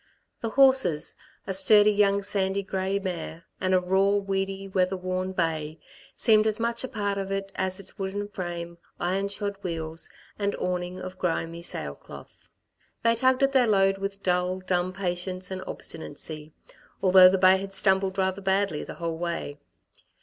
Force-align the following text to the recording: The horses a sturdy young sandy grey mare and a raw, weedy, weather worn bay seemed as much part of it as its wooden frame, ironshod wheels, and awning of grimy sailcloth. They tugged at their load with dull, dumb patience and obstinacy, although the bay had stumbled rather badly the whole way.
The 0.39 0.49
horses 0.57 1.15
a 1.45 1.53
sturdy 1.53 1.91
young 1.91 2.23
sandy 2.23 2.63
grey 2.63 2.97
mare 2.97 3.43
and 3.59 3.75
a 3.75 3.79
raw, 3.79 4.13
weedy, 4.15 4.67
weather 4.67 4.97
worn 4.97 5.31
bay 5.31 5.79
seemed 6.17 6.47
as 6.47 6.59
much 6.59 6.83
part 6.91 7.19
of 7.19 7.31
it 7.31 7.51
as 7.53 7.79
its 7.79 7.99
wooden 7.99 8.27
frame, 8.27 8.79
ironshod 8.99 9.57
wheels, 9.61 10.09
and 10.39 10.55
awning 10.55 10.99
of 10.99 11.19
grimy 11.19 11.61
sailcloth. 11.61 12.49
They 13.03 13.13
tugged 13.13 13.43
at 13.43 13.51
their 13.51 13.67
load 13.67 13.99
with 13.99 14.23
dull, 14.23 14.61
dumb 14.61 14.91
patience 14.91 15.51
and 15.51 15.61
obstinacy, 15.67 16.51
although 17.03 17.29
the 17.29 17.37
bay 17.37 17.57
had 17.57 17.71
stumbled 17.71 18.17
rather 18.17 18.41
badly 18.41 18.83
the 18.83 18.95
whole 18.95 19.19
way. 19.19 19.59